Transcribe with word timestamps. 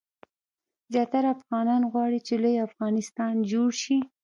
زیاتره 0.93 1.27
افغانان 1.35 1.81
غواړي 1.91 2.19
چې 2.27 2.33
لوی 2.43 2.65
افغانستان 2.67 3.33
جوړ 3.51 3.69
شي. 3.83 3.97